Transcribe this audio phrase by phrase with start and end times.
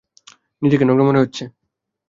[0.61, 1.43] নিজেকে নগ্ন মনে হচ্ছে।